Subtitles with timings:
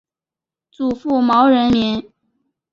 [0.71, 2.11] 祖父毛仁民。